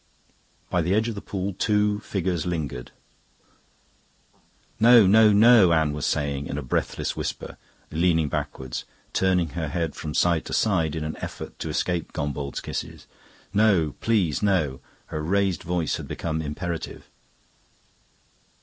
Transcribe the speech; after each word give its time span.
By 0.71 0.81
the 0.81 0.95
edge 0.95 1.09
of 1.09 1.13
the 1.13 1.21
pool 1.21 1.53
two 1.53 1.99
figures 1.99 2.47
lingered. 2.47 2.89
"No, 4.79 5.05
no, 5.05 5.31
no," 5.31 5.73
Anne 5.73 5.93
was 5.93 6.07
saying 6.07 6.47
in 6.47 6.57
a 6.57 6.63
breathless 6.63 7.15
whisper, 7.15 7.55
leaning 7.91 8.27
backwards, 8.27 8.83
turning 9.13 9.49
her 9.49 9.67
head 9.67 9.93
from 9.93 10.15
side 10.15 10.45
to 10.45 10.53
side 10.53 10.95
in 10.95 11.03
an 11.03 11.17
effort 11.17 11.59
to 11.59 11.69
escape 11.69 12.13
Gombauld's 12.13 12.61
kisses. 12.61 13.05
"No, 13.53 13.93
please. 14.01 14.41
No." 14.41 14.79
Her 15.13 15.21
raised 15.21 15.61
voice 15.61 15.97
had 15.97 16.07
become 16.07 16.41
imperative. 16.41 17.07